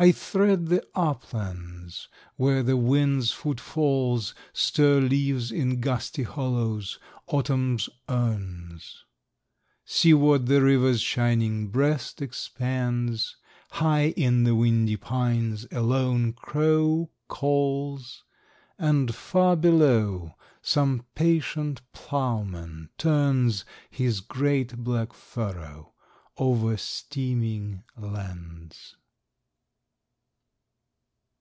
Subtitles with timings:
[0.00, 2.06] I thread the uplands
[2.36, 9.02] where the wind's footfalls Stir leaves in gusty hollows, autumn's urns.
[9.84, 13.34] Seaward the river's shining breast expands,
[13.72, 18.22] High in the windy pines a lone crow calls,
[18.78, 25.92] And far below some patient ploughman turns His great black furrow
[26.36, 28.94] over steaming lands.